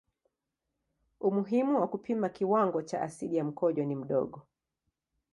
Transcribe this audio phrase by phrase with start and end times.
[1.19, 4.41] Umuhimu wa kupima kiwango cha asidi ya mkojo ni mdogo.